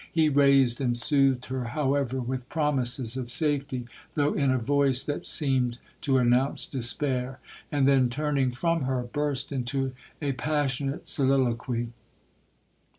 [0.11, 3.85] He raised and soothed her, however, with promises of safety,
[4.15, 9.91] though in a voice that seemed to announce despair—and then turning from her, burst into
[10.19, 11.89] a passionate soliloquy.